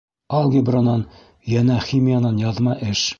-Алгебранан, 0.37 1.03
йәнә 1.57 1.77
химиянан 1.91 2.43
яҙма 2.49 2.79
эш. 2.93 3.09